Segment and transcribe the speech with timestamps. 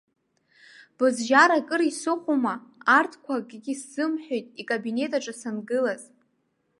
[0.97, 2.53] Бызжьар акыр исыхәома,
[2.97, 6.03] арҭқәа акгьы сзымҳәеит икабинетаҿы сангылаз.